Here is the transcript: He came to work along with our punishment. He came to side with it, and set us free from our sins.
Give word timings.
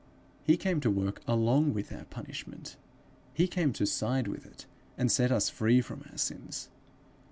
He 0.41 0.57
came 0.57 0.79
to 0.81 0.89
work 0.89 1.21
along 1.27 1.75
with 1.75 1.91
our 1.91 2.05
punishment. 2.05 2.75
He 3.35 3.47
came 3.47 3.71
to 3.73 3.85
side 3.85 4.27
with 4.27 4.47
it, 4.47 4.65
and 4.97 5.11
set 5.11 5.31
us 5.31 5.47
free 5.51 5.79
from 5.79 6.05
our 6.11 6.17
sins. 6.17 6.69